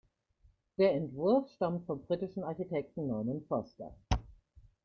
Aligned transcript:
Der 0.79 0.95
Entwurf 0.95 1.47
stammt 1.51 1.85
vom 1.85 2.01
britischen 2.07 2.43
Architekten 2.43 3.05
Norman 3.05 3.43
Foster. 3.47 3.93